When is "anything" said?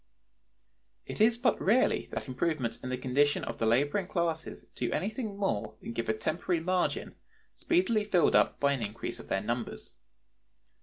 4.91-5.37